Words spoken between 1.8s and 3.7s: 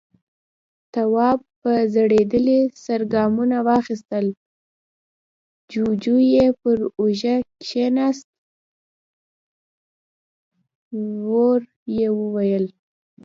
ځړېدلي سر ګامونه